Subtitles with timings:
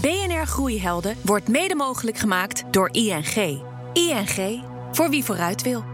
[0.00, 3.62] BNR Groeihelden wordt mede mogelijk gemaakt door ING.
[3.92, 5.84] ING, voor wie vooruit wil.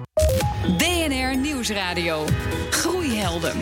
[0.79, 2.25] BNR Nieuwsradio.
[2.71, 3.57] Groeihelden.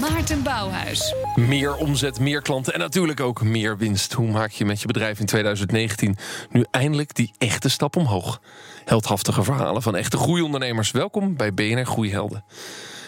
[0.00, 1.14] Maarten Bouwhuis.
[1.34, 4.12] Meer omzet, meer klanten en natuurlijk ook meer winst.
[4.12, 6.16] Hoe maak je met je bedrijf in 2019
[6.50, 8.40] nu eindelijk die echte stap omhoog?
[8.84, 10.90] Heldhaftige verhalen van echte groeiondernemers.
[10.90, 12.44] Welkom bij BNR Groeihelden.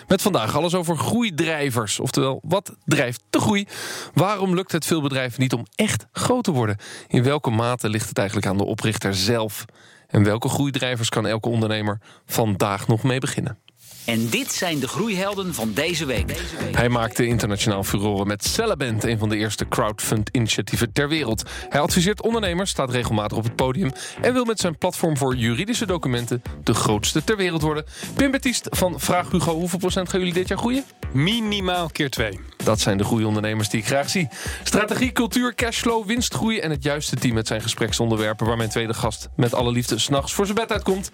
[0.09, 2.01] Met vandaag alles over groeidrijvers.
[2.01, 3.67] Oftewel, wat drijft de groei?
[4.15, 6.77] Waarom lukt het veel bedrijven niet om echt groot te worden?
[7.09, 9.65] In welke mate ligt het eigenlijk aan de oprichter zelf?
[10.09, 13.59] En welke groeidrijvers kan elke ondernemer vandaag nog mee beginnen?
[14.05, 16.41] En dit zijn de groeihelden van deze week.
[16.73, 21.43] Hij maakte internationaal furoren met Cellaband, een van de eerste crowdfund-initiatieven ter wereld.
[21.69, 25.87] Hij adviseert ondernemers, staat regelmatig op het podium en wil met zijn platform voor juridische
[25.87, 27.85] documenten de grootste ter wereld worden.
[28.15, 30.85] Pim Baptiste van Vraag Hugo, hoeveel procent gaan jullie dit jaar groeien?
[31.13, 32.41] Minimaal keer twee.
[32.57, 34.29] Dat zijn de groeiondernemers die ik graag zie.
[34.63, 38.47] Strategie, cultuur, cashflow, winstgroei en het juiste team met zijn gespreksonderwerpen...
[38.47, 41.11] waar mijn tweede gast met alle liefde s'nachts voor zijn bed uitkomt.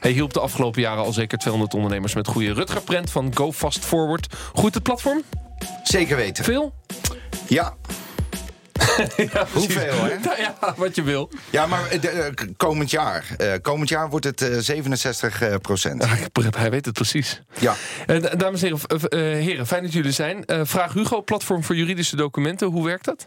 [0.00, 3.52] Hij hielp de afgelopen jaren al zeker 200 ondernemers met goede Rutger Prent van Go
[3.52, 4.34] Fast Forward.
[4.52, 5.22] Groeit het platform?
[5.82, 6.44] Zeker weten.
[6.44, 6.74] Veel?
[7.48, 7.74] Ja.
[9.32, 10.18] ja, Hoeveel, hè?
[10.18, 11.30] Nou ja, wat je wil.
[11.50, 13.24] Ja, maar eh, de, eh, komend jaar.
[13.38, 16.04] eh, komend jaar wordt het eh, 67 eh, procent.
[16.56, 17.42] Hij weet het precies.
[17.58, 17.74] Ja.
[18.06, 18.78] Eh, dames en
[19.18, 20.44] heren, fijn dat jullie er zijn.
[20.44, 22.68] Eh, Vraag Hugo, platform voor juridische documenten.
[22.68, 23.26] Hoe werkt dat?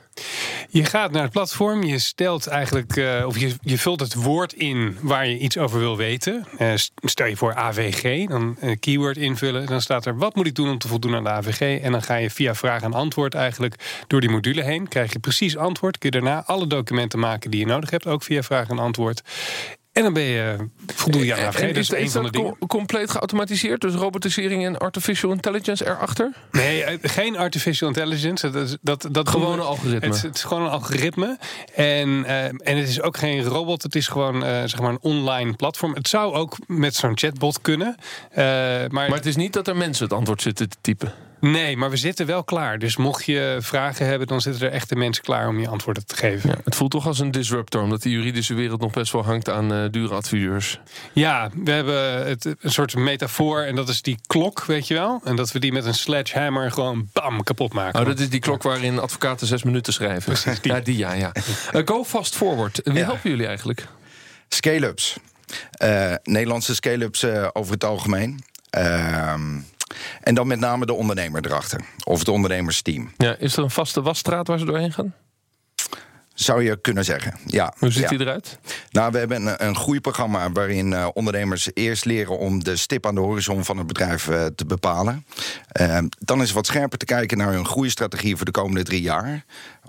[0.69, 4.53] Je gaat naar het platform, je stelt eigenlijk, eh, of je, je vult het woord
[4.53, 6.47] in waar je iets over wil weten.
[6.57, 9.65] Eh, st- stel je voor AVG, dan een keyword invullen.
[9.65, 11.81] Dan staat er wat moet ik doen om te voldoen aan de AVG.
[11.81, 13.75] En dan ga je via vraag en antwoord eigenlijk
[14.07, 14.87] door die module heen.
[14.87, 15.97] Krijg je precies antwoord.
[15.97, 19.21] Kun je daarna alle documenten maken die je nodig hebt, ook via vraag en antwoord.
[19.91, 20.55] En dan ben je,
[20.85, 21.59] voldoe je aan AVG.
[21.61, 22.57] En Dat is een van de dingen.
[22.57, 23.81] com- compleet geautomatiseerd?
[23.81, 26.31] Dus robotisering en artificial intelligence erachter?
[26.51, 28.49] Nee, eh, geen artificial intelligence.
[28.49, 30.05] Dat, is- dat, dat Gewoon een algoritme.
[30.07, 31.37] Het, is- het is gewoon een algoritme.
[31.75, 33.83] En, eh, en het is ook geen robot.
[33.83, 35.93] Het is gewoon eh, zeg maar een online platform.
[35.93, 37.95] Het zou ook met zo'n chatbot kunnen.
[38.31, 41.13] Eh, maar, Maar het is niet dat er mensen het antwoord zitten te typen.
[41.39, 42.79] Nee, maar we zitten wel klaar.
[42.79, 46.15] Dus mocht je vragen hebben, dan zitten er echte mensen klaar om je antwoorden te
[46.15, 46.49] geven.
[46.49, 49.49] Ja, het voelt toch als een disruptor, omdat de juridische wereld nog best wel hangt
[49.49, 50.79] aan eh, dure adviseurs.
[51.13, 53.61] Ja, we hebben het, een soort metafoor.
[53.61, 55.21] En dat is die klok, weet je wel.
[55.23, 57.99] En dat we die met een sledgehammer gewoon bam kapot maken.
[57.99, 60.23] Oh, dat is die klok waarin advocaten zes minuten schrijven.
[60.33, 60.71] Precies, die.
[60.71, 61.31] Ja, die ja, ja.
[61.71, 62.81] Eh, go fast forward.
[62.83, 63.05] Wie Ja.
[63.05, 63.87] helpen jullie eigenlijk?
[64.49, 65.17] Scale-ups.
[65.71, 68.43] Eh, Nederlandse scale-ups over het algemeen.
[68.69, 69.57] Ehm,
[70.21, 71.81] en dan met name de ondernemer erachter.
[72.03, 73.11] Of het ondernemersteam.
[73.17, 75.13] Ja, is er een vaste wasstraat waar ze doorheen gaan?
[76.35, 77.33] Zou je kunnen zeggen.
[77.45, 77.73] Ja.
[77.77, 78.09] Hoe ziet ja.
[78.09, 78.59] die eruit?
[78.91, 83.15] Nou, we hebben een, een groeiprogramma waarin eh, ondernemers eerst leren om de stip aan
[83.15, 85.25] de horizon van het bedrijf eh, te bepalen.
[85.67, 89.45] Eh, dan is wat scherper te kijken naar hun groeistrategie voor de komende drie jaar.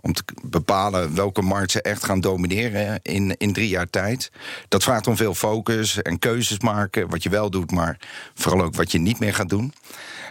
[0.07, 4.31] Om te bepalen welke markt ze echt gaan domineren in, in drie jaar tijd.
[4.69, 7.09] Dat vraagt om veel focus en keuzes maken.
[7.09, 7.99] Wat je wel doet, maar
[8.35, 9.73] vooral ook wat je niet meer gaat doen.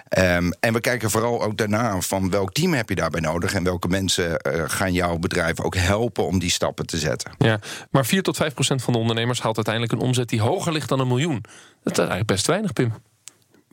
[0.07, 3.63] Ehm, en we kijken vooral ook daarna van welk team heb je daarbij nodig en
[3.63, 7.31] welke mensen eh, gaan jouw bedrijf ook helpen om die stappen te zetten.
[7.37, 7.59] Ja,
[7.89, 10.89] maar 4 tot 5 procent van de ondernemers haalt uiteindelijk een omzet die hoger ligt
[10.89, 11.43] dan een miljoen.
[11.83, 12.93] Dat is eigenlijk best weinig, Pim.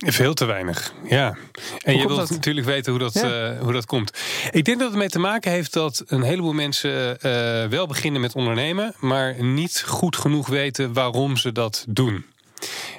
[0.07, 1.37] Veel te weinig, ja.
[1.85, 2.31] En je wilt dat?
[2.31, 3.51] natuurlijk weten hoe dat, Ja.
[3.53, 4.19] eh, hoe dat komt.
[4.51, 7.31] Ik denk dat het mee te maken heeft dat een heleboel mensen eh,
[7.69, 12.25] wel beginnen met ondernemen, maar niet goed genoeg weten waarom ze dat doen.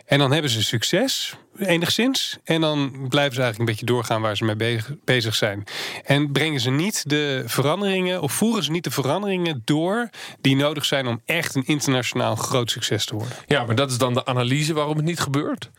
[0.06, 2.38] En dan hebben ze succes, enigszins.
[2.44, 5.64] En dan blijven ze eigenlijk een beetje doorgaan waar ze mee be- bezig zijn.
[6.04, 10.10] En brengen ze niet de veranderingen, of voeren ze niet de veranderingen door
[10.42, 13.36] die nodig zijn om echt een internationaal groot succes te worden.
[13.48, 15.70] Ja, maar dat is dan de analyse waarom het niet gebeurt.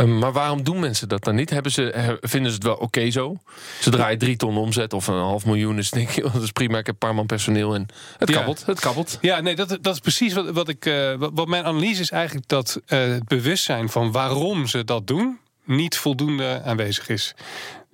[0.00, 1.50] Eh, maar waarom doen mensen dat dan niet?
[1.50, 3.36] Hebben ze, vinden ze het wel oké zo?
[3.80, 5.76] Ze draaien drie ton omzet of een half miljoen.
[5.76, 6.78] Dus denk je, dat is prima.
[6.78, 7.86] Ik heb een paar man personeel en
[8.18, 8.34] het Ja.
[8.36, 8.66] kabbelt.
[8.66, 9.18] Het kabbelt.
[9.20, 10.86] Ja, nee, dat, dat is precies wat, wat ik.
[10.86, 15.38] eh, wat, mijn analyse is eigenlijk dat eh, het bewustzijn van waarom ze dat doen,
[15.64, 17.34] niet voldoende aanwezig is.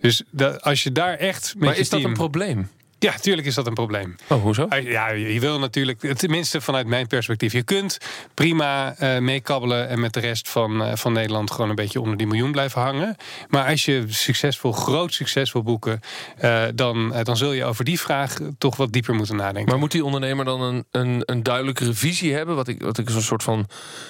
[0.00, 1.54] Dus dat, als je daar echt.
[1.56, 2.68] Met Maar is dat een probleem?
[2.98, 4.14] Ja, tuurlijk is dat een probleem.
[4.28, 4.66] Oh, hoezo?
[4.68, 7.98] Ah, Ja, je wil natuurlijk, tenminste vanuit mijn perspectief, je kunt
[8.34, 12.16] prima eh, meekabbelen en met de rest van, eh, van Nederland gewoon een beetje onder
[12.16, 13.16] die miljoen blijven hangen.
[13.48, 16.00] Maar als je succesvol, groot succes wil boeken,
[16.38, 19.70] eh, dan, dan zul je over die vraag toch wat dieper moeten nadenken.
[19.70, 22.56] Maar moet die ondernemer dan een, een, een duidelijkere visie hebben?
[22.56, 23.66] Wat ik, wat ik zo'n soort van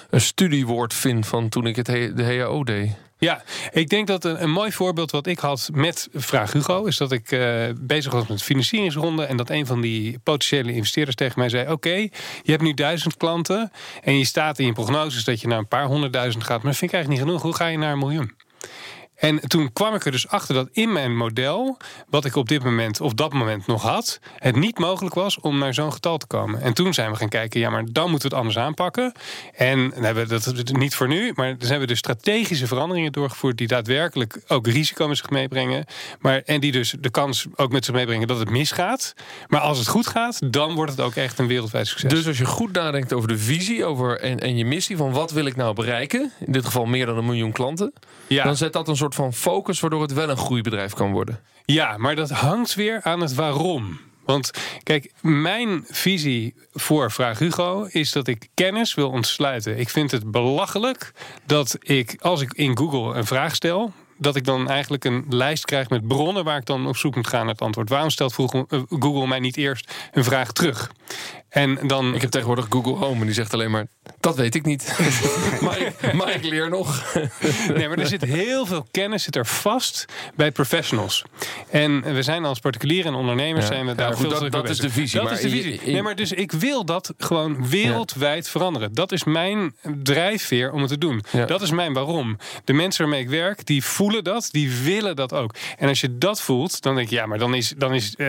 [0.09, 2.91] een studiewoord vind van toen ik het he- de HAO deed.
[3.19, 6.85] Ja, ik denk dat een, een mooi voorbeeld wat ik had met Vraag Hugo...
[6.85, 9.23] is dat ik eh, bezig was met financieringsronde...
[9.23, 11.71] en dat een van die potentiële investeerders tegen mij zei...
[11.71, 11.95] oké,
[12.43, 13.71] je hebt nu duizend klanten...
[14.03, 16.57] en je staat in je prognoses dat je naar een paar honderdduizend gaat...
[16.57, 17.51] maar dat vind ik eigenlijk niet genoeg.
[17.51, 18.35] Hoe ga je naar een miljoen?
[19.17, 21.77] En toen kwam ik er dus achter dat in mijn model,
[22.09, 25.57] wat ik op dit moment of dat moment nog had, het niet mogelijk was om
[25.57, 26.61] naar zo'n getal te komen.
[26.61, 29.11] En toen zijn we gaan kijken, ja, maar dan moeten we het anders aanpakken.
[29.55, 33.11] En dan hebben we dat niet voor nu, maar dan hebben we dus strategische veranderingen
[33.11, 35.85] doorgevoerd die daadwerkelijk ook risico met zich meebrengen.
[36.19, 39.13] Maar, en die dus de kans ook met zich meebrengen dat het misgaat.
[39.47, 42.11] Maar als het goed gaat, dan wordt het ook echt een wereldwijd succes.
[42.11, 45.31] Dus als je goed nadenkt over de visie over en, en je missie van wat
[45.31, 47.93] wil ik nou bereiken, in dit geval meer dan een miljoen klanten,
[48.27, 48.43] Ja.
[48.43, 51.39] dan zet dat een soort van focus waardoor het wel een groeibedrijf kan worden.
[51.65, 53.99] Ja, maar dat hangt weer aan het waarom.
[54.25, 54.51] Want
[54.83, 59.79] kijk, mijn visie voor Vraag Hugo is dat ik kennis wil ontsluiten.
[59.79, 61.11] Ik vind het belachelijk
[61.45, 65.65] dat ik, als ik in Google een vraag stel, dat ik dan eigenlijk een lijst
[65.65, 67.89] krijg met bronnen waar ik dan op zoek moet gaan naar het antwoord.
[67.89, 70.91] Waarom stelt Google, eh, Google mij niet eerst een vraag terug?
[71.49, 72.15] En dan.
[72.15, 73.87] Ik heb tegenwoordig Google Home en die zegt alleen maar:
[74.19, 74.97] dat weet ik niet.
[75.61, 77.15] maar, ik, maar ik leer nog.
[77.75, 80.05] Nee, maar er zit heel veel kennis zit er vast
[80.35, 81.23] bij professionals.
[81.69, 83.71] En we zijn als particulieren en ondernemers Ja.
[83.73, 85.49] zijn we Ja, daar goed, veel dat- dat is de visie, Dat maar is de
[85.49, 85.81] visie.
[85.85, 88.93] Nee, maar dus ik wil dat gewoon wereldwijd veranderen.
[88.93, 91.23] Dat is mijn drijfveer om het te doen.
[91.47, 92.37] Dat is mijn waarom.
[92.63, 95.53] De mensen waarmee ik werk, die voelen dat, die willen dat ook.
[95.77, 98.27] En als je dat voelt, dan denk je, ja, maar dan is, dan is eh,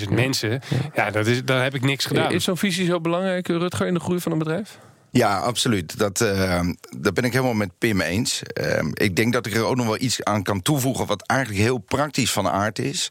[0.00, 0.60] 10.000 mensen,
[0.94, 2.32] ja, dat is, dan heb ik niks gedaan.
[2.38, 4.78] Is zo'n visie zo belangrijk, Rutger, in de groei van een bedrijf?
[5.10, 5.98] Ja, absoluut.
[5.98, 6.18] Dat,
[6.96, 8.42] dat ben ik helemaal met Pim eens.
[8.42, 11.06] Eh, ik denk dat ik er ook nog wel iets aan kan toevoegen...
[11.06, 13.08] wat eigenlijk heel praktisch van aard is.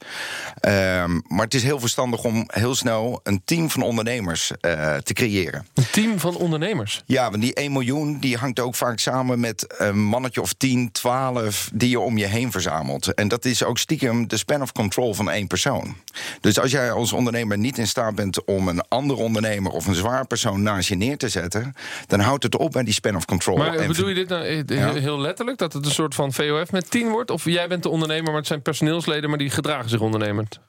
[0.59, 5.13] Ehm, maar het is heel verstandig om heel snel een team van ondernemers eh, te
[5.13, 5.65] creëren.
[5.73, 7.03] Een team van ondernemers.
[7.05, 10.91] Ja, want die 1 miljoen die hangt ook vaak samen met een mannetje of 10,
[10.91, 13.13] 12 die je om je heen verzamelt.
[13.13, 15.95] En dat is ook stiekem de span of control van één persoon.
[16.41, 19.95] Dus als jij als ondernemer niet in staat bent om een andere ondernemer of een
[19.95, 21.73] zwaar persoon naast je neer te zetten,
[22.07, 23.57] dan houdt het op bij die span of control.
[23.57, 24.93] Maar En bedoel je dit nou eh, Ja.
[24.93, 25.57] heel letterlijk?
[25.57, 27.31] Dat het een soort van VOF met 10 wordt?
[27.31, 30.59] Of jij bent de ondernemer, maar het zijn personeelsleden, maar die gedragen zich ondernemend?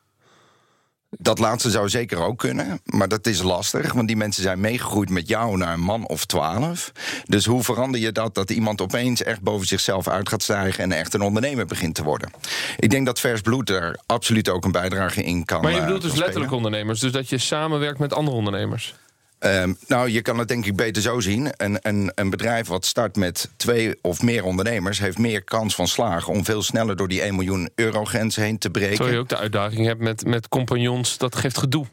[1.10, 5.10] Dat laatste zou zeker ook kunnen, maar dat is lastig, want die mensen zijn meegegroeid
[5.10, 6.92] met jou naar een man of twaalf.
[7.24, 10.92] Dus hoe verander je dat dat iemand opeens echt boven zichzelf uit gaat stijgen en
[10.92, 12.30] echt een ondernemer begint te worden?
[12.78, 15.62] Ik denk dat vers bloed er absoluut ook een bijdrage in kan.
[15.62, 17.00] Maar je eh, bedoelt dus kan letterlijk ondernemers.
[17.00, 18.94] Dus dat je samenwerkt met andere ondernemers.
[19.38, 21.48] Ehm, nou, je kan het denk ik beter zo zien.
[21.56, 25.88] Een, een, een bedrijf wat start met twee of meer ondernemers heeft meer kans van
[25.88, 28.94] slagen om veel sneller door die 1 miljoen euro grens heen te breken.
[28.94, 31.18] Terwijl je ook de uitdaging hebt met, met compagnons.
[31.18, 31.86] Dat geeft gedoe.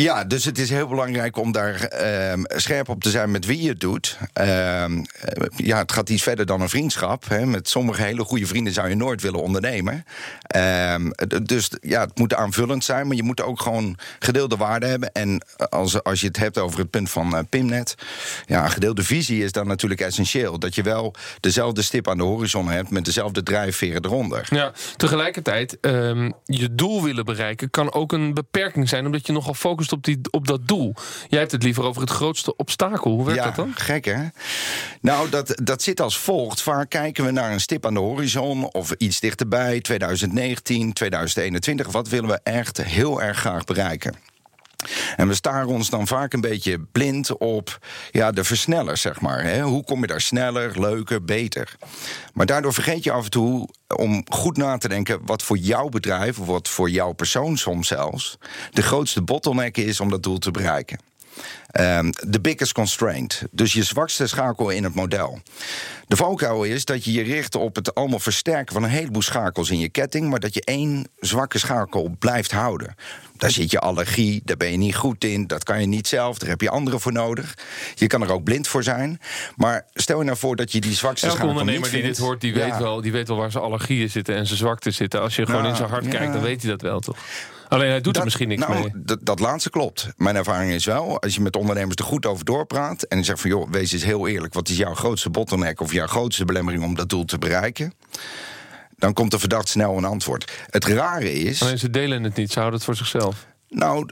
[0.00, 3.62] Ja, dus het is heel belangrijk om daar ehm, scherp op te zijn met wie
[3.62, 4.18] je het doet.
[4.32, 7.28] Ehm, eh, ja, het gaat iets verder dan een vriendschap.
[7.28, 7.46] Hè.
[7.46, 10.04] Met sommige hele goede vrienden zou je nooit willen ondernemen.
[10.42, 11.10] Ehm,
[11.42, 15.12] dus ja, het moet aanvullend zijn, maar je moet ook gewoon gedeelde waarde hebben.
[15.12, 17.94] En als, als je het hebt over het punt van eh, Pimnet,
[18.46, 20.58] ja, gedeelde visie is dan natuurlijk essentieel.
[20.58, 24.46] Dat je wel dezelfde stip aan de horizon hebt met dezelfde drijfveren eronder.
[24.50, 25.78] Ja, tegelijkertijd,
[26.44, 30.18] je doel willen bereiken kan ook een beperking zijn, omdat je nogal focust op, die,
[30.30, 30.94] op dat doel.
[31.28, 33.10] Jij hebt het liever over het grootste obstakel.
[33.10, 33.72] Hoe werkt ja, dat dan?
[33.74, 34.26] gek hè?
[35.00, 36.62] Nou, dat, dat zit als volgt.
[36.62, 41.92] Vaak kijken we naar een stip aan de horizon of iets dichterbij, 2019, 2021.
[41.92, 44.14] Wat willen we echt heel erg graag bereiken?
[45.16, 47.78] En we staren ons dan vaak een beetje blind op
[48.10, 49.42] ja, de versnellers, zeg maar.
[49.42, 49.62] Hè?
[49.62, 51.76] Hoe kom je daar sneller, leuker, beter?
[52.34, 55.88] Maar daardoor vergeet je af en toe om goed na te denken wat voor jouw
[55.88, 58.38] bedrijf, of wat voor jouw persoon soms zelfs,
[58.70, 60.98] de grootste bottleneck is om dat doel te bereiken.
[61.70, 63.42] Ehm, De biggest constraint.
[63.50, 65.40] Dus je zwakste schakel in het model.
[66.06, 69.70] De valkuil is dat je je richt op het allemaal versterken van een heleboel schakels
[69.70, 72.94] in je ketting, maar dat je één zwakke schakel blijft houden.
[73.36, 76.38] Daar zit je allergie, daar ben je niet goed in, dat kan je niet zelf,
[76.38, 77.54] daar heb je anderen voor nodig.
[77.94, 79.20] Je kan er ook blind voor zijn.
[79.56, 82.16] Maar stel je nou voor dat je die zwakste Elke schakel ondernemer niet die vindt.
[82.16, 82.70] dit hoort, die, Ja.
[82.70, 85.20] weet wel, die weet wel waar zijn allergieën zitten en zijn zwaktes zitten.
[85.20, 86.10] Als je gewoon Nou, in zijn hart ja.
[86.10, 87.16] kijkt, dan weet hij dat wel, toch?
[87.68, 88.90] Alleen hij doet er Dat- misschien niks nou, mee.
[88.94, 90.08] Dat, dat laatste klopt.
[90.16, 93.02] Mijn ervaring is wel, als je met ondernemers er goed over doorpraat...
[93.02, 94.54] en je zegt van, joh, wees eens heel eerlijk...
[94.54, 96.84] wat is jouw grootste bottleneck of jouw grootste belemmering...
[96.84, 97.92] om dat doel te bereiken?
[98.96, 100.52] Dan komt er verdacht snel een antwoord.
[100.70, 101.62] Het rare is...
[101.62, 103.46] Alleen ze delen het niet, ze houden het voor zichzelf.
[103.68, 104.08] Nou,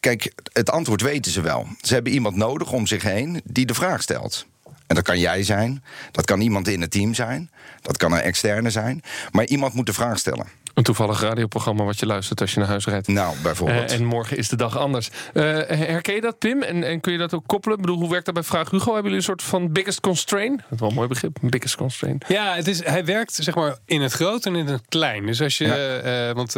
[0.00, 1.66] kijk, het antwoord weten ze wel.
[1.80, 4.46] Ze hebben iemand nodig om zich heen die de vraag stelt.
[4.86, 8.20] En dat kan jij zijn, dat kan iemand in het team zijn, dat kan een
[8.20, 9.02] externe zijn.
[9.30, 10.46] Maar iemand moet de vraag stellen.
[10.74, 13.08] Een toevallig radioprogramma wat je luistert als je naar huis rijdt.
[13.08, 13.90] Nou, bijvoorbeeld.
[13.90, 15.10] Eh, en morgen is de dag anders.
[15.34, 16.62] Uh, herken je dat, Pim?
[16.62, 17.76] En, en kun je dat ook koppelen?
[17.76, 18.84] Ik bedoel, hoe werkt dat bij Vraag Hugo?
[18.84, 20.56] Hebben jullie een soort van biggest constraint?
[20.56, 22.24] Dat is wel een mooi begrip, biggest constraint.
[22.28, 25.26] Ja, het is, hij werkt zeg maar in het groot en in het klein.
[25.26, 26.28] Dus als je, ja.
[26.28, 26.52] uh, want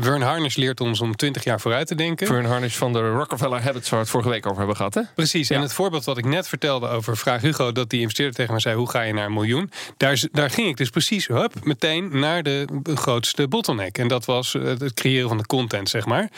[0.00, 2.26] Vern Harnish leert ons om 20 jaar vooruit te denken.
[2.26, 5.02] Vern Harnish van de Rockefeller Habits, waar we het vorige week over hebben gehad, hè?
[5.14, 5.48] Precies.
[5.48, 5.56] Ja.
[5.56, 8.60] En het voorbeeld wat ik net vertelde over Vraag Hugo, dat die investeerder tegen mij
[8.60, 9.70] zei: hoe ga je naar een miljoen?
[9.96, 13.98] Daar, daar ging ik dus precies, hup, meteen naar de grootste bottleneck.
[13.98, 16.30] En dat was het creëren van de content, zeg maar.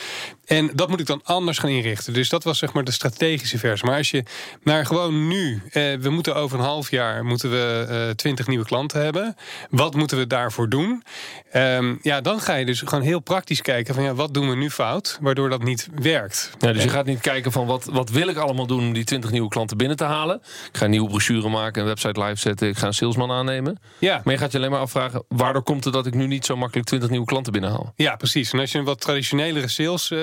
[0.44, 2.12] En dat moet ik dan anders gaan inrichten.
[2.12, 3.88] Dus dat was zeg maar de strategische versie.
[3.88, 4.22] Maar als je
[4.62, 8.64] naar gewoon nu, eh, we moeten over een half jaar moeten we eh, twintig nieuwe
[8.64, 9.36] klanten hebben.
[9.70, 11.02] Wat moeten we daarvoor doen?
[11.56, 14.56] Um, ja, dan ga je dus gewoon heel praktisch kijken van ja, wat doen we
[14.56, 16.50] nu fout, waardoor dat niet werkt.
[16.58, 19.04] Ja, dus je gaat niet kijken van wat, wat wil ik allemaal doen om die
[19.04, 20.36] 20 nieuwe klanten binnen te halen.
[20.42, 23.78] Ik ga een nieuwe brochure maken, een website live zetten, ik ga een salesman aannemen.
[23.98, 24.20] Ja.
[24.24, 26.56] Maar je gaat je alleen maar afvragen, waardoor komt het dat ik nu niet zo
[26.56, 27.92] makkelijk 20 nieuwe klanten binnenhaal?
[27.96, 28.52] Ja, precies.
[28.52, 30.18] En als je een wat traditionelere sales, uh,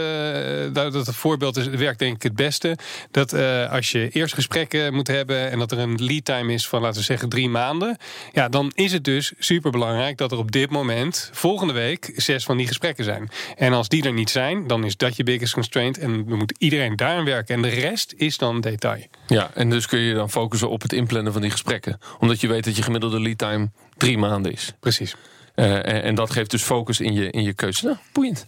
[0.74, 2.78] dat het voorbeeld is, werkt denk ik het beste.
[3.12, 6.68] Dat uh, als je eerst gesprekken moet hebben en dat er een lead time is
[6.68, 7.98] van laten we zeggen drie maanden.
[8.34, 12.44] Ja, dan is het dus super belangrijk dat er op dit moment volgende week zes
[12.44, 13.30] van die gesprekken zijn.
[13.58, 15.98] En als die er niet zijn, dan is dat je biggest constraint.
[15.98, 17.56] En we moeten iedereen daaraan werken.
[17.56, 19.06] En de rest is dan detail.
[19.28, 22.00] Ja, en dus kun je dan focussen op het inplannen van die gesprekken.
[22.20, 24.74] Omdat je weet dat je gemiddelde lead time drie maanden is.
[24.80, 25.16] Precies.
[25.56, 27.86] Uh, en, en, dat geeft dus focus in je, in je keuze.
[27.86, 28.48] Nou, boeiend.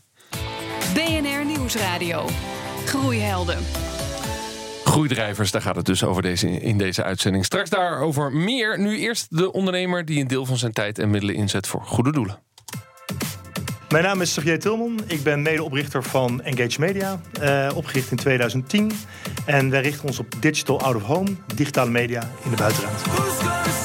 [0.93, 2.29] BNR Nieuwsradio.
[2.85, 3.57] Groeihelden.
[4.83, 7.45] Groeidrijvers, daar gaat het dus over deze, in deze uitzending.
[7.45, 8.79] Straks daarover meer.
[8.79, 12.11] Nu eerst de ondernemer die een deel van zijn tijd en middelen inzet voor goede
[12.11, 12.39] doelen.
[13.93, 14.99] Mijn naam is Xavier Tilman.
[15.07, 18.91] Ik ben medeoprichter van Engage Media, uh, opgericht in 2010.
[19.45, 23.82] En wij richten ons op digital out of home, digitale media in de buitenruimte.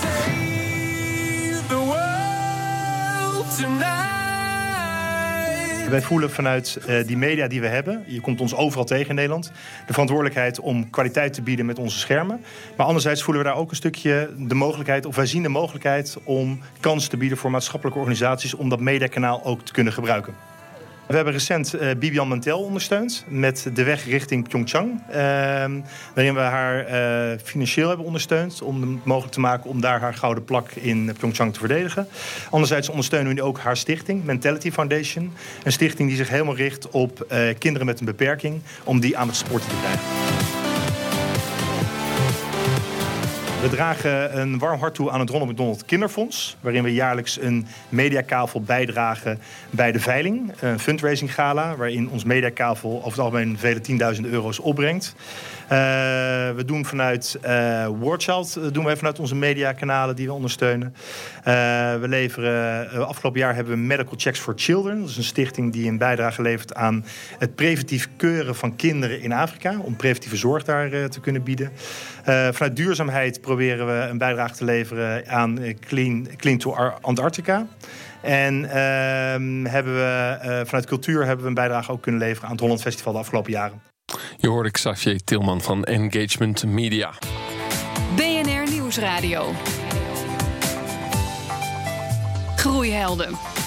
[5.91, 9.15] Wij voelen vanuit uh, die media die we hebben, je komt ons overal tegen in
[9.15, 9.53] Nederland,
[9.87, 12.45] de verantwoordelijkheid om kwaliteit te bieden met onze schermen.
[12.77, 16.17] Maar anderzijds voelen we daar ook een stukje de mogelijkheid, of wij zien de mogelijkheid
[16.25, 20.35] om kansen te bieden voor maatschappelijke organisaties om dat mediakanaal ook te kunnen gebruiken.
[21.09, 25.01] We hebben recent uh, Bibian Mantel ondersteund met de weg richting Pyeongchang.
[25.09, 25.15] Uh,
[26.15, 26.91] waarin we haar
[27.33, 31.13] uh, financieel hebben ondersteund om het mogelijk te maken om daar haar gouden plak in
[31.19, 32.09] Pyeongchang te verdedigen.
[32.51, 35.33] Anderzijds ondersteunen we ook haar stichting, Mentality Foundation.
[35.65, 39.27] Een stichting die zich helemaal richt op uh, kinderen met een beperking, om die aan
[39.27, 40.38] het sporten te krijgen.
[43.63, 47.67] We dragen een warm hart toe aan het Ronald McDonald Kinderfonds, waarin we jaarlijks een
[47.89, 49.39] mediakavel bijdragen
[49.71, 50.53] bij de veiling.
[50.61, 55.15] Een fundraising gala, waarin ons mediakavel over het algemeen vele tienduizenden euro's opbrengt.
[55.65, 55.69] Uh,
[56.55, 60.95] we doen vanuit uh, Wordchild, doen wij vanuit onze mediakanalen die we ondersteunen.
[61.45, 65.01] We leveren, afgelopen jaar hebben we Medical Checks for Children.
[65.01, 67.05] Dat is een stichting die een bijdrage levert aan
[67.39, 69.79] het preventief keuren van kinderen in Afrika.
[69.79, 71.73] Om preventieve zorg daar te kunnen bieden.
[72.29, 77.67] Vanuit duurzaamheid proberen we een bijdrage te leveren aan Clean, Clean to Antarctica.
[78.21, 78.71] En uh,
[79.73, 82.81] hebben we, uh, vanuit cultuur hebben we een bijdrage ook kunnen leveren aan het Holland
[82.81, 83.83] Festival de afgelopen jaren.
[84.37, 87.13] Je hoorde Xavier Tilman van Engagement Media.
[88.17, 89.53] BNR Nieuwsradio.
[92.57, 93.58] Groeihelden.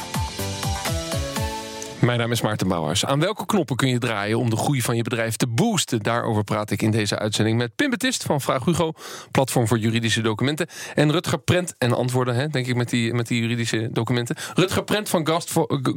[2.01, 3.05] Mijn naam is Maarten Bouwhuis.
[3.05, 5.99] Aan welke knoppen kun je draaien om de groei van je bedrijf te boosten?
[5.99, 8.91] Daarover praat ik in deze uitzending met Pim Betist van Vraag Hugo,
[9.31, 10.67] platform voor juridische documenten.
[10.95, 14.35] En Rutger Prent en antwoorden, hè, denk ik, met die, met die juridische documenten.
[14.53, 15.27] Rutger Prent van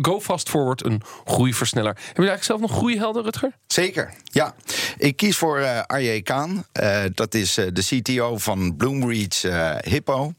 [0.02, 1.94] Go Fast Forward, een groeiversneller.
[1.94, 3.52] Heb je eigenlijk zelf nog groeihelden, Rutger?
[3.66, 4.54] Zeker, ja.
[4.98, 6.64] Ik kies voor uh, Arje Kaan.
[6.80, 9.42] Uh, dat is uh, de CTO van Bloomreach
[9.88, 10.34] Hippo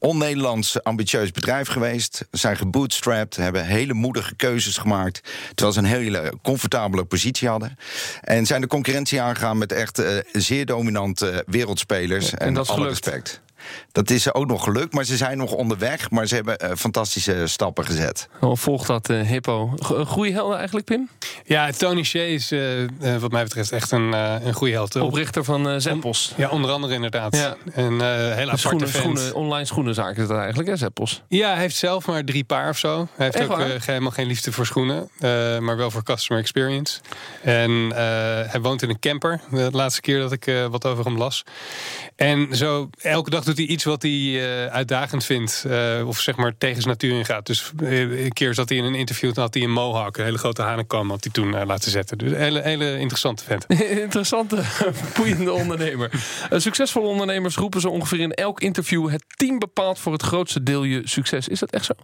[0.00, 2.24] on-Nederlands ambitieus bedrijf geweest.
[2.30, 5.20] Zijn gebootstrapped, hebben hele moedige keuzes gemaakt.
[5.54, 7.78] Terwijl ze een hele comfortabele positie hadden.
[8.20, 12.30] En zijn de concurrentie aangegaan met echt uh, zeer dominante wereldspelers.
[12.30, 13.04] En, en dat is alle gelukt.
[13.04, 13.40] respect.
[13.92, 16.10] Dat is ook nog gelukt, maar ze zijn nog onderweg.
[16.10, 18.28] Maar ze hebben uh, fantastische stappen gezet.
[18.40, 19.74] Oh, volgt dat uh, Hippo?
[20.06, 21.08] Goede helden eigenlijk, Pim?
[21.44, 22.88] Ja, Tony Shea is uh,
[23.18, 24.12] wat mij betreft echt een,
[24.46, 24.96] een goede held.
[24.96, 26.32] Oprichter van Zeppos.
[26.36, 27.36] Ja, onder andere inderdaad.
[27.36, 27.56] Ja.
[27.72, 28.00] Een
[28.34, 31.22] hele schoenen, schoenen, online schoenenzaak is dat eigenlijk, hè, Zeppos?
[31.28, 33.08] Ja, hij heeft zelf maar drie paar of zo.
[33.16, 35.08] Hij heeft echt ook helemaal geen liefde voor schoenen.
[35.60, 37.00] maar wel voor customer experience.
[37.42, 37.70] En
[38.50, 39.40] hij woont in een camper.
[39.50, 41.44] De laatste keer dat ik wat over hem las.
[42.16, 45.64] En zo elke dag doet hij iets wat hij uh, uitdagend vindt.
[45.66, 47.46] Uh, of zeg maar tegen zijn natuur ingaat.
[47.46, 49.32] Dus uh, een keer zat hij in een interview.
[49.32, 50.16] Toen had hij een mohawk.
[50.16, 52.18] Een hele grote hanenkam had hij toen laten zetten.
[52.18, 53.66] Dus een hele, hele interessante vent.
[54.06, 54.62] interessante,
[55.14, 56.10] boeiende ondernemer.
[56.50, 59.10] succesvolle ondernemers roepen ze ongeveer in elk interview.
[59.10, 61.48] Het team bepaalt voor het grootste deel je succes.
[61.48, 61.94] Is dat echt zo?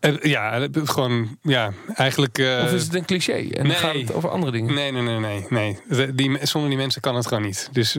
[0.00, 2.38] Eh, ja, eh, gewoon, ja, eigenlijk...
[2.38, 3.32] eh, of is het een cliché?
[3.32, 3.76] En nee.
[3.76, 4.74] gaat het over andere dingen?
[4.74, 5.46] Nee, nee, nee, nee.
[5.88, 6.12] nee.
[6.14, 7.68] Die, zonder die mensen kan het gewoon niet.
[7.72, 7.98] Dus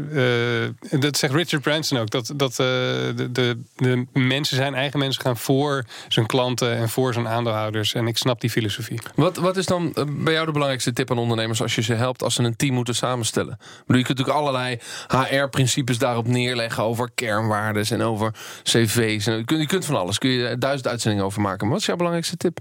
[0.99, 2.09] dat zegt Richard Branson ook.
[2.09, 7.13] Dat, dat de, de, de mensen zijn eigen mensen gaan voor zijn klanten en voor
[7.13, 7.93] zijn aandeelhouders.
[7.93, 8.99] En ik snap die filosofie.
[9.15, 12.23] Wat, wat is dan bij jou de belangrijkste tip aan ondernemers als je ze helpt
[12.23, 13.53] als ze een team moeten samenstellen?
[13.53, 19.27] Ik bedoel, je kunt natuurlijk allerlei HR-principes daarop neerleggen over kernwaardes en over cv's.
[19.27, 20.17] En je, kunt, je kunt van alles.
[20.17, 21.67] Kun je duizend uitzendingen over maken.
[21.67, 22.59] Maar jouw belangrijkste tip?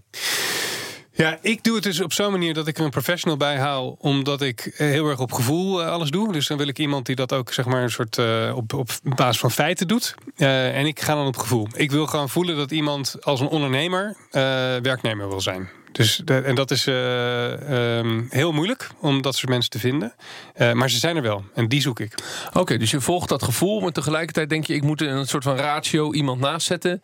[1.17, 3.79] Ja, ik doe het dus op zo'n manier dat ik er een professional bij.
[3.99, 6.33] Omdat ik eh, heel erg op gevoel eh, alles doe.
[6.33, 8.91] Dus dan wil ik iemand die dat ook zeg maar een soort eh, op, op
[9.03, 10.15] basis van feiten doet.
[10.37, 11.69] En ik ga dan op gevoel.
[11.75, 14.43] Ik wil gewoon voelen dat iemand als een ondernemer eh,
[14.83, 15.69] werknemer wil zijn.
[15.97, 20.15] Dus en dat is eh, ehm, heel moeilijk om dat soort mensen te vinden.
[20.55, 21.45] Eh, maar ze zijn er wel.
[21.55, 22.15] En die zoek ik.
[22.53, 24.75] Oké, dus je volgt dat gevoel, maar tegelijkertijd denk je...
[24.75, 27.03] ik moet een soort van ratio iemand naast zetten...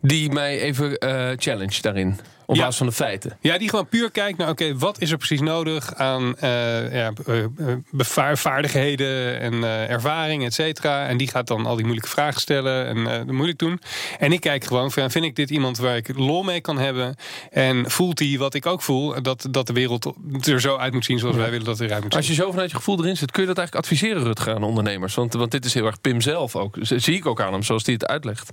[0.00, 2.18] die mij even eh, challenge daarin.
[2.46, 2.60] Op Ja.
[2.62, 3.36] basis van de feiten.
[3.40, 7.12] Ja, die gewoon puur kijkt naar, oké, wat is er precies nodig aan eh, ja,
[7.26, 11.06] eh, vaardigheden en eh, ervaring, et cetera.
[11.06, 13.80] En die gaat dan al die moeilijke vragen stellen en eh, moeilijk doen.
[14.18, 17.16] En ik kijk gewoon, van, vind ik dit iemand waar ik lol mee kan hebben?
[17.50, 21.04] En voelt hij wat ik ook voel, dat, dat de wereld er zo uit moet
[21.04, 22.20] zien zoals wij willen dat eruit moet zien?
[22.20, 24.62] Als je zo vanuit je gevoel erin zit, kun je dat eigenlijk adviseren, Rutger, aan
[24.62, 25.14] ondernemers?
[25.14, 26.76] Want, want dit is heel erg Pim zelf ook.
[26.80, 28.52] Zie ik ook aan hem, zoals hij het uitlegt.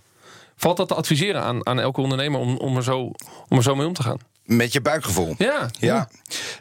[0.55, 3.11] Valt dat te adviseren aan, aan elke ondernemer om, om, er zo,
[3.47, 4.17] om er zo mee om te gaan?
[4.51, 5.35] Met je buikgevoel.
[5.37, 5.69] Ja.
[5.79, 6.09] Ja.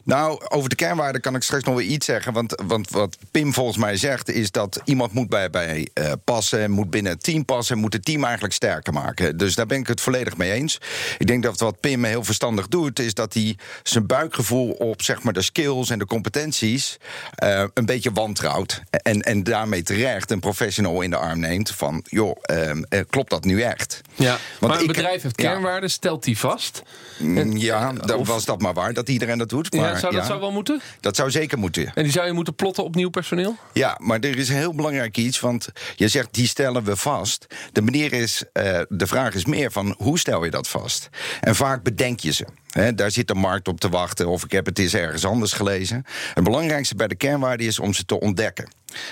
[0.04, 2.32] Nou, over de kernwaarden kan ik straks nog weer iets zeggen.
[2.32, 6.70] Want, want wat Pim volgens mij zegt, is dat iemand moet bij, bij eh, passen,
[6.70, 9.36] moet binnen het team passen, moet het team eigenlijk sterker maken.
[9.36, 10.78] Dus daar ben ik het volledig mee eens.
[11.18, 15.22] Ik denk dat wat Pim heel verstandig doet, is dat hij zijn buikgevoel op zeg
[15.22, 16.96] maar, de skills en de competenties
[17.34, 18.82] eh, een beetje wantrouwt.
[18.90, 23.44] En, en daarmee terecht een professional in de arm neemt van, joh, eh, klopt dat
[23.44, 24.00] nu echt?
[24.14, 24.36] Ja.
[24.58, 25.50] Want maar een ik- bedrijf heeft ja.
[25.50, 26.82] kernwaarden, stelt die vast.
[27.18, 29.72] Mm, Ja, dan of- was dat maar waar dat iedereen dat doet.
[29.72, 30.80] Maar, ja, zou dat ja, zou wel moeten?
[31.00, 31.92] dat zou zeker moeten.
[31.94, 33.56] En die zou je moeten plotten op nieuw personeel?
[33.72, 37.46] Ja, maar er is heel belangrijk iets, want je zegt die stellen we vast.
[37.72, 41.08] De manier is, eh, de vraag is meer van hoe stel je dat vast?
[41.40, 42.46] En vaak bedenk je ze.
[42.70, 46.04] Daar zit de markt op te wachten of ik heb het eens ergens anders gelezen.
[46.34, 48.68] Het belangrijkste bij de kernwaarden is om ze te ontdekken.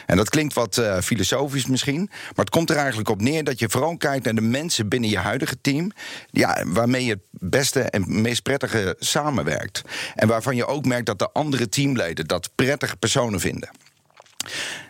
[0.06, 3.58] En dat klinkt wat eh, filosofisch misschien, maar het komt er eigenlijk op neer dat
[3.58, 5.92] je vooral kijkt naar de mensen binnen je huidige team,
[6.30, 9.82] ja, waarmee je het beste en meest prettige samenwerkt.
[10.14, 13.70] En waarvan je ook merkt dat de andere teamleden dat prettige personen vinden.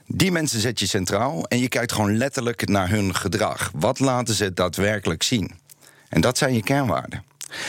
[0.07, 3.71] Die mensen zet je centraal en je kijkt gewoon letterlijk naar hun gedrag.
[3.75, 5.51] Wat laten ze daadwerkelijk zien?
[6.09, 7.23] En dat zijn je kernwaarden.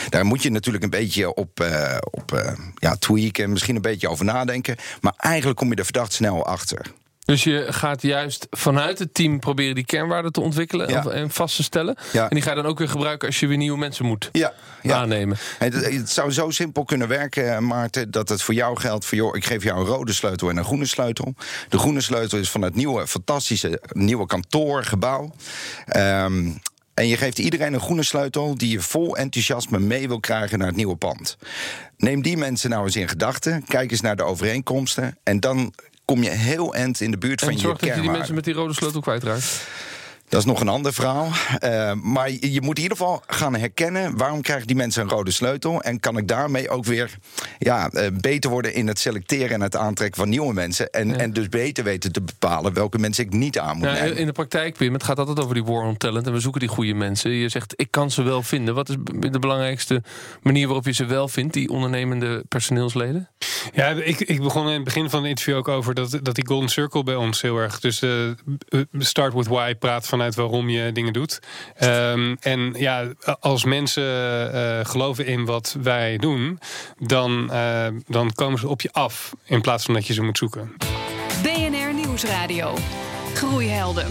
[0.09, 4.09] Daar moet je natuurlijk een beetje op, eh, op eh, ja, tweaken, misschien een beetje
[4.09, 4.75] over nadenken.
[5.01, 6.81] Maar eigenlijk kom je er verdacht snel achter.
[7.25, 11.03] Dus je gaat juist vanuit het team proberen die kernwaarden te ontwikkelen Ja.
[11.05, 11.97] en vast te stellen.
[12.11, 12.23] Ja.
[12.23, 14.53] En die ga je dan ook weer gebruiken als je weer nieuwe mensen moet Ja,
[14.83, 15.37] aannemen.
[15.57, 19.17] Het, het zou zo simpel kunnen werken, eh, Maarten, dat het voor jou geldt: voor
[19.17, 21.33] joh, ik geef jou een rode sleutel en een groene sleutel.
[21.69, 25.31] De groene sleutel is van het nieuwe, fantastische nieuwe kantoorgebouw.
[25.85, 26.51] Ehm,
[26.99, 30.67] en je geeft iedereen een groene sleutel die je vol enthousiasme mee wil krijgen naar
[30.67, 31.38] het nieuwe pand.
[31.97, 35.17] Neem die mensen nou eens in gedachten, kijk eens naar de overeenkomsten.
[35.23, 35.73] En dan
[36.05, 38.19] kom je heel eind in de buurt van En je zorg dat je die kernwaarden.
[38.19, 39.67] mensen met die rode sleutel kwijtraakt.
[40.29, 41.27] Dat is nog een ander verhaal.
[41.59, 44.17] Eh, maar je, moet in ieder geval gaan herkennen...
[44.17, 45.81] waarom krijgen die mensen een rode sleutel...
[45.81, 47.17] en kan ik daarmee ook weer
[47.57, 48.73] ja, eh, beter worden...
[48.73, 50.89] in het selecteren en het aantrekken van nieuwe mensen...
[50.89, 54.17] En, en dus beter weten te bepalen welke mensen ik niet aan moet Ja, nemen.
[54.17, 56.27] in de praktijk, Pim, het gaat altijd over die war on talent.
[56.27, 57.31] En we zoeken die goede mensen.
[57.31, 58.75] Je zegt, ik kan ze wel vinden.
[58.75, 60.03] Wat is de belangrijkste
[60.41, 63.29] manier waarop je ze wel vindt, die ondernemende personeelsleden?
[63.73, 66.47] Ja, ik, ik begon in het begin van het interview ook over dat, dat die
[66.47, 67.79] Golden Circle bij ons heel erg.
[67.79, 68.11] Dus eh,
[68.97, 71.39] start with why, praat vanuit waarom je dingen doet.
[71.75, 73.08] Ehm, en ja,
[73.39, 74.03] als mensen
[74.53, 76.60] eh, geloven in wat wij doen,
[76.97, 80.38] dan, eh, dan komen ze op je af in plaats van dat je ze moet
[80.38, 80.75] zoeken.
[81.43, 82.73] BNR Nieuwsradio.
[83.34, 84.08] Groeihelden.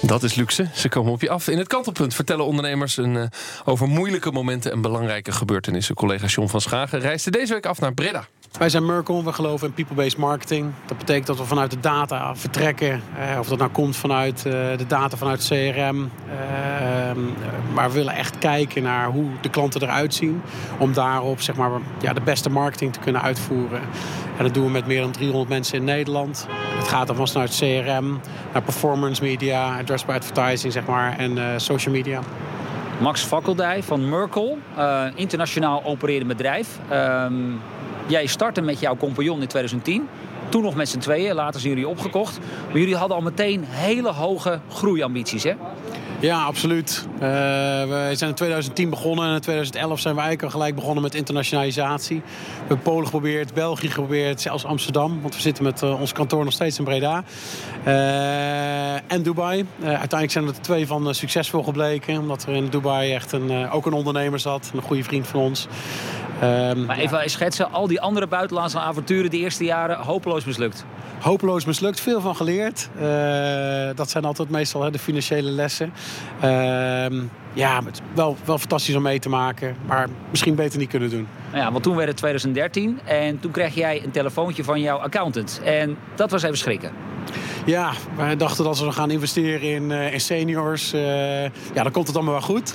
[0.00, 0.68] Dat is luxe.
[0.74, 1.48] Ze komen op je af.
[1.48, 3.26] In het kantelpunt vertellen ondernemers een, eh,
[3.64, 5.94] over moeilijke momenten en belangrijke gebeurtenissen.
[5.94, 8.26] Collega John van Schagen reisde deze week af naar Breda.
[8.58, 10.72] Wij zijn Merkel, we geloven in people-based marketing.
[10.86, 13.02] Dat betekent dat we vanuit de data vertrekken.
[13.18, 16.10] Eh, of dat nou komt vanuit eh, de data vanuit CRM.
[16.28, 17.16] Eh,
[17.74, 20.42] maar we willen echt kijken naar hoe de klanten eruit zien.
[20.78, 23.80] Om daarop zeg maar, ja, de beste marketing te kunnen uitvoeren.
[24.36, 26.46] En dat doen we met meer dan 300 mensen in Nederland.
[26.78, 28.20] Het gaat dan vanuit CRM
[28.52, 32.20] naar performance media, addressable advertising zeg maar, en social media.
[33.02, 36.78] Max Fakkeldij van Merkel, eh, internationaal opererend bedrijf.
[36.88, 37.34] Ehm,
[38.06, 40.08] jij startte met jouw compagnon in 2010.
[40.48, 42.38] Toen nog met z'n tweeën, later zijn jullie opgekocht.
[42.68, 45.52] Maar jullie hadden al meteen hele hoge groeiambities, hè?
[46.22, 47.06] Ja, absoluut.
[47.14, 51.02] Uh, we zijn in 2010 begonnen en in 2011 zijn we eigenlijk al gelijk begonnen
[51.02, 52.16] met internationalisatie.
[52.16, 55.20] We hebben Polen geprobeerd, België geprobeerd, zelfs Amsterdam.
[55.20, 57.24] Want we zitten met uh, ons kantoor nog steeds in Breda.
[57.86, 59.66] Uh, en Dubai.
[59.82, 62.18] uiteindelijk zijn er twee van succesvol gebleken.
[62.18, 65.66] Omdat er in Dubai echt een, ook een ondernemer zat, een goede vriend van ons.
[66.42, 67.28] Um, maar even ja.
[67.28, 70.84] schetsen, al die andere buitenlandse avonturen de eerste jaren hopeloos mislukt.
[71.22, 72.88] Hopeloos mislukt, veel van geleerd.
[72.96, 73.02] Uh,
[73.94, 75.92] dat zijn altijd meestal hè, de financiële lessen.
[76.44, 77.06] Uh,
[77.52, 77.82] ja,
[78.14, 81.28] wel, wel fantastisch om mee te maken, maar misschien beter niet kunnen doen.
[81.50, 84.98] Nou ja, want toen werd het 2013 en toen kreeg jij een telefoontje van jouw
[84.98, 85.60] accountant.
[85.64, 87.11] En dat was even schrikken.
[87.64, 90.94] Ja, wij dachten dat we gaan investeren in, uh, in seniors.
[90.94, 92.74] Uh, ja, dan komt het allemaal wel goed.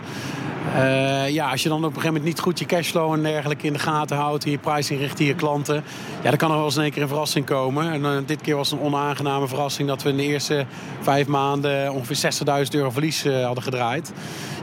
[0.76, 3.68] Uh, ja, als je dan op een gegeven moment niet goed je cashflow en dergelijke
[3.68, 4.44] in de gaten houdt...
[4.44, 5.84] je pricing richting je klanten...
[6.24, 8.06] ja, dan kan er wel eens in één keer een verrassing komen.
[8.06, 9.88] En dit keer was het een onaangename verrassing...
[9.88, 10.66] dat we in de eerste
[11.02, 12.32] vijf maanden ongeveer
[12.66, 14.14] 60.000 euro verlies hadden gedraaid.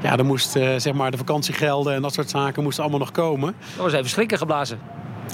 [0.03, 3.55] Ja, dan moest zeg maar de vakantiegelden en dat soort zaken moesten allemaal nog komen.
[3.77, 4.79] Dat was even schrikken geblazen.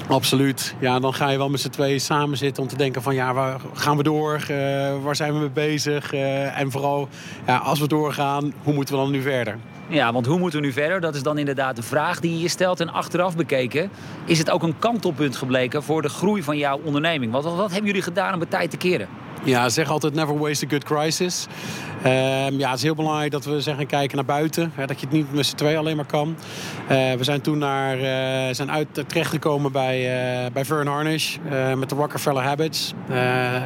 [0.09, 0.75] Absoluut.
[0.81, 3.35] Ja, dan ga je wel met z'n tweeën samen zitten om te denken van ja,
[3.35, 4.47] waar gaan we door?
[4.51, 6.13] Uh, waar zijn we mee bezig?
[6.15, 7.09] Uh, en vooral,
[7.47, 9.59] ja, als we doorgaan, hoe moeten we dan nu verder?
[9.89, 11.01] Ja, want hoe moeten we nu verder?
[11.01, 12.81] Dat is dan inderdaad de vraag die je stelt.
[12.81, 13.91] En achteraf bekeken
[14.25, 17.33] is het ook een kantelpunt gebleken voor de groei van jouw onderneming.
[17.33, 19.09] Wat, wat hebben jullie gedaan om het tijd te keren?
[19.45, 21.47] Ja, zeg altijd never waste a good crisis.
[22.05, 24.73] Um, ja, het is heel belangrijk dat we zeggen kijken naar buiten.
[24.75, 26.37] Hè, dat je het niet met z'n twee alleen maar kan.
[26.83, 29.99] Uh, we zijn toen naar, uh, zijn uit, terechtgekomen bij,
[30.45, 31.37] uh, bij Vern Harnish
[31.77, 32.95] met de Rockefeller Habits.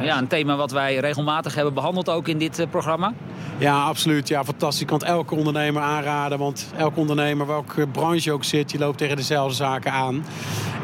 [0.03, 3.13] ja, een thema wat wij regelmatig hebben behandeld ook in dit programma.
[3.57, 4.27] Ja, absoluut.
[4.27, 4.81] Ja, fantastisch.
[4.81, 6.39] Ik kan het elke ondernemer aanraden.
[6.39, 10.25] Want elke ondernemer, welke branche ook zit, die loopt tegen dezelfde zaken aan.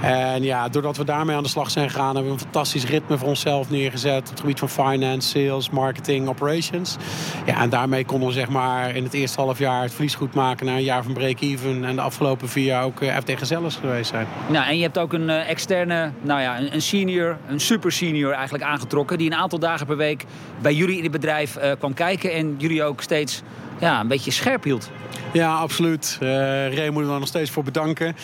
[0.02, 3.18] En ja, doordat we daarmee aan de slag zijn gegaan, hebben we een fantastisch ritme
[3.18, 4.22] voor onszelf neergezet.
[4.22, 6.98] Op het gebied van finance, sales, marketing, operations.
[7.46, 10.34] Ja, en daarmee konden we zeg maar in het eerste half jaar het verlies goed
[10.34, 11.86] maken naar een jaar van break-even.
[11.86, 14.28] En de afgelopen vier jaar ook uh, FT gezellig geweest zijn.
[14.50, 17.92] Nou, en je hebt ook een uh, externe, nou ja, een, een, senior, een super
[17.92, 19.18] senior eigenlijk aangetrokken.
[19.18, 20.26] Die een aantal dagen per week
[20.62, 22.34] bij jullie in het bedrijf uh, kwam kijken.
[22.34, 23.42] En jullie ook steeds
[23.82, 24.92] ja, een beetje scherp hield.
[25.34, 26.18] Ja, absoluut.
[26.22, 26.30] Uh,
[26.76, 28.16] Ray moet er nog steeds voor bedanken.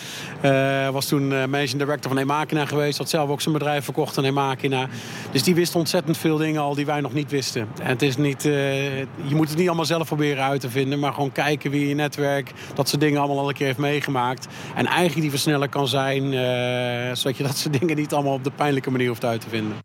[0.44, 2.98] Uh, was toen uh, managing director van Emakina geweest.
[2.98, 4.86] Had zelf ook zijn bedrijf verkocht aan Emakina.
[5.30, 7.68] Dus die wist ontzettend veel dingen al die wij nog niet wisten.
[7.82, 10.98] En het is niet, je moet het niet allemaal zelf proberen uit te vinden.
[10.98, 14.46] Maar gewoon kijken wie je netwerk dat soort dingen allemaal al een keer heeft meegemaakt.
[14.74, 16.32] En eigenlijk die versneller kan zijn.
[17.16, 19.76] zodat je dat soort dingen niet allemaal op de pijnlijke manier hoeft uit te vinden.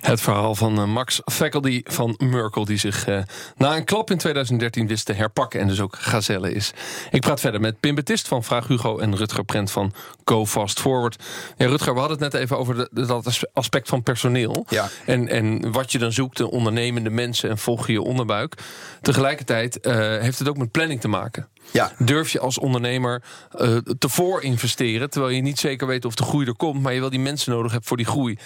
[0.00, 2.64] Het verhaal van eh, Max Faculty van Merkel...
[2.64, 3.22] die zich uh,
[3.56, 5.60] na een klap in 2013 wist te herpakken...
[5.60, 6.72] en dus ook gazelle is.
[7.10, 8.98] Ik praat verder met Pim Betist van Vraag Hugo...
[8.98, 9.92] en Rutger Prent van
[10.24, 11.22] Go Fast Forward.
[11.56, 14.66] Ja, Rutger, we hadden het net even over de, dat aspect van personeel.
[14.68, 14.88] Ja.
[15.06, 17.50] En, en wat je dan zoekt, de ondernemende mensen...
[17.50, 18.54] en volg je je onderbuik.
[19.02, 21.48] Tegelijkertijd uh, heeft het ook met planning te maken.
[21.72, 21.92] Ja.
[21.98, 23.22] Durf je als ondernemer
[23.58, 25.10] uh, te voor investeren...
[25.10, 26.82] terwijl je niet zeker weet of de groei er komt...
[26.82, 28.38] maar je wel die mensen nodig hebt voor die groei.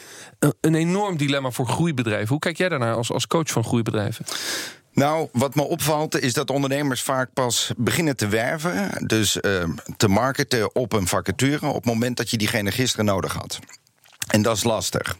[0.61, 2.28] Een enorm dilemma voor groeibedrijven.
[2.28, 4.24] Hoe kijk jij daarnaar als, als coach van groeibedrijven?
[4.92, 9.06] Nou, wat me opvalt is dat ondernemers vaak pas beginnen te werven.
[9.06, 9.64] Dus uh,
[9.96, 13.59] te marketen op een vacature op het moment dat je diegene gisteren nodig had.
[14.31, 15.16] En dat is lastig.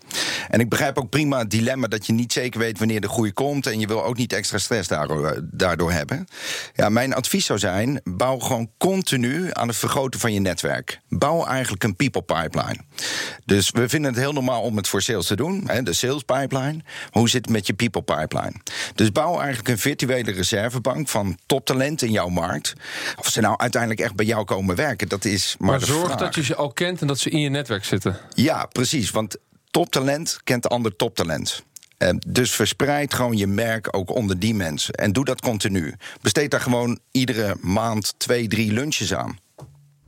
[0.49, 3.33] En ik begrijp ook prima het dilemma dat je niet zeker weet wanneer de groei
[3.33, 3.67] komt.
[3.67, 6.27] En je wil ook niet extra stress daardoor, daardoor hebben.
[6.75, 11.01] Ja, mijn advies zou zijn: bouw gewoon continu aan het vergroten van je netwerk.
[11.09, 12.79] Bouw eigenlijk een people pipeline.
[13.45, 16.23] Dus we vinden het heel normaal om het voor sales te doen, hè, de sales
[16.23, 16.81] pipeline.
[17.11, 18.55] Hoe zit het met je people pipeline?
[18.95, 22.73] Dus bouw eigenlijk een virtuele reservebank van toptalent in jouw markt.
[23.17, 26.19] Of ze nou uiteindelijk echt bij jou komen werken, dat is maar, maar zorg vraag.
[26.19, 28.19] dat je ze al kent en dat ze in je netwerk zitten.
[28.35, 29.00] Ja, precies.
[29.11, 29.37] Want
[29.71, 31.65] toptalent kent ander toptalent.
[31.99, 34.95] Uh, dus verspreid gewoon je merk ook onder die mensen.
[34.95, 35.95] En doe dat continu.
[36.21, 39.39] Besteed daar gewoon iedere maand twee, drie lunches aan.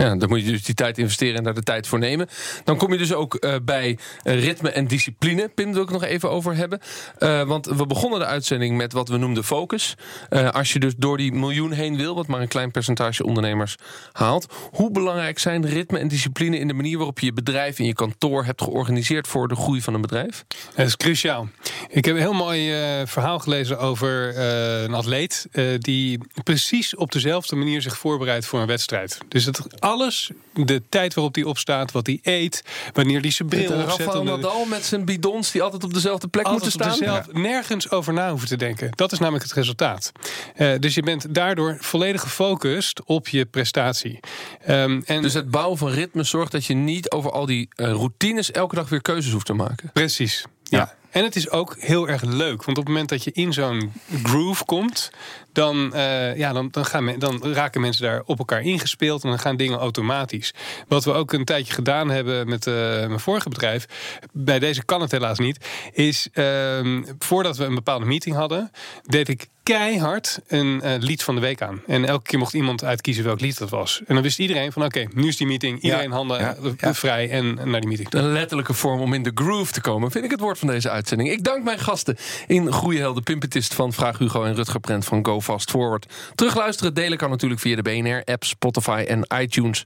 [0.02, 2.28] Ja, dan moet je dus die tijd investeren en daar de tijd voor nemen.
[2.64, 5.48] Dan kom je dus ook uh, bij ritme en discipline.
[5.54, 6.80] Pim, wil ik nog even over hebben.
[7.18, 9.94] Uh, want we begonnen de uitzending met wat we noemden focus.
[10.52, 13.76] Als je dus door die miljoen heen wil, wat maar een klein percentage ondernemers
[14.12, 14.46] haalt.
[14.70, 17.94] Hoe belangrijk zijn ritme en discipline in de manier waarop je je bedrijf en je
[17.94, 20.44] kantoor hebt georganiseerd voor de groei van een bedrijf?
[20.74, 21.48] Dat is cruciaal.
[21.88, 22.72] Ik heb een heel mooi
[23.06, 24.38] verhaal gelezen over
[24.84, 25.46] een atleet
[25.78, 29.18] die precies op dezelfde manier zich voorbereidt voor een wedstrijd.
[29.28, 29.60] Dus het
[29.92, 33.98] alles, de tijd waarop hij opstaat, wat hij eet, wanneer hij zijn bril opzet.
[33.98, 36.98] Rafael Nadal met zijn bidons die altijd op dezelfde plek moeten staan.
[36.98, 38.90] Dezelfde, nergens over na hoeven te denken.
[38.94, 40.12] Dat is namelijk het resultaat.
[40.56, 44.20] Uh, dus je bent daardoor volledig gefocust op je prestatie.
[44.68, 47.86] Um, en dus het bouwen van ritme zorgt dat je niet over al die uh,
[47.86, 49.90] routines elke dag weer keuzes hoeft te maken.
[49.92, 50.44] Precies.
[50.62, 50.78] Ja.
[50.78, 50.94] ja.
[51.12, 52.64] En het is ook heel erg leuk.
[52.64, 55.10] Want op het moment dat je in zo'n groove komt,
[55.52, 59.28] dan, uh, ja, dan, dan, gaan men, dan raken mensen daar op elkaar ingespeeld en
[59.28, 60.54] dan gaan dingen automatisch.
[60.88, 63.86] Wat we ook een tijdje gedaan hebben met uh, mijn vorige bedrijf,
[64.32, 68.70] bij deze kan het helaas niet, is uh, voordat we een bepaalde meeting hadden,
[69.02, 71.82] deed ik keihard een uh, lied van de week aan.
[71.86, 74.02] En elke keer mocht iemand uitkiezen welk lied dat was.
[74.06, 75.80] En dan wist iedereen van oké, nu is die meeting.
[75.80, 76.94] Iedereen ja, handen ja, ja.
[76.94, 78.12] vrij en naar die meeting.
[78.12, 80.90] Een letterlijke vorm om in de groove te komen, vind ik het woord van deze
[80.90, 81.01] uitzending.
[81.10, 85.24] Ik dank mijn gasten in Goede Helden, Pimpetist van Vraag Hugo en Rutger Prent van
[85.24, 86.06] Go Fast Forward.
[86.34, 89.84] Terugluisteren, delen kan natuurlijk via de BNR-app, Spotify en iTunes.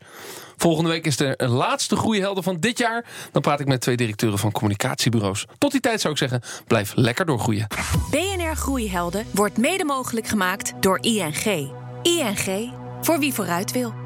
[0.56, 3.04] Volgende week is de laatste Groeihelden van dit jaar.
[3.32, 5.46] Dan praat ik met twee directeuren van communicatiebureaus.
[5.58, 7.66] Tot die tijd zou ik zeggen, blijf lekker doorgroeien.
[8.10, 11.70] BNR Groeihelden wordt mede mogelijk gemaakt door ING.
[12.02, 14.05] ING, voor wie vooruit wil.